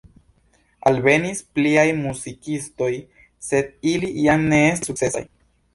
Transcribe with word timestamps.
Alvenis 0.91 1.43
pliaj 1.59 1.85
muzikistoj, 1.99 2.91
sed 3.51 3.73
ili 3.95 4.13
jam 4.27 4.51
ne 4.53 4.65
estis 4.73 4.93
sukcesaj. 4.93 5.29